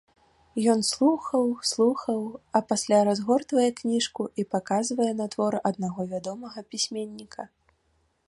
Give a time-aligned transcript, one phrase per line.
[0.71, 2.21] Ён слухаў, слухаў,
[2.59, 7.43] а пасля разгортвае кніжку і паказвае на твор аднаго вядомага пісьменніка.